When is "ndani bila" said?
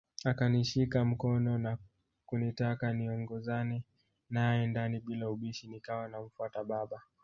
4.67-5.29